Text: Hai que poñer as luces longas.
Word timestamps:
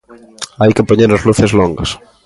Hai 0.61 0.71
que 0.75 0.87
poñer 0.89 1.09
as 1.11 1.25
luces 1.27 1.51
longas. 1.59 1.89